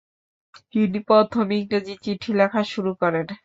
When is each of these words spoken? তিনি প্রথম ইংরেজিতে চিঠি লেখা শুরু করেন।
তিনি 0.71 0.99
প্রথম 1.09 1.45
ইংরেজিতে 1.57 2.01
চিঠি 2.05 2.31
লেখা 2.39 2.61
শুরু 2.71 2.91
করেন। 3.01 3.25